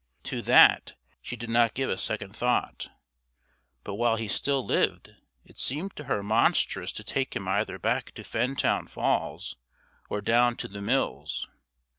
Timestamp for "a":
1.91-1.95